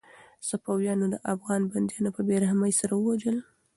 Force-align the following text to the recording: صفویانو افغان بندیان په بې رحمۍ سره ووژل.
صفویانو 0.49 1.05
افغان 1.33 1.61
بندیان 1.71 2.05
په 2.15 2.21
بې 2.27 2.35
رحمۍ 2.43 2.71
سره 2.79 2.93
ووژل. 2.97 3.37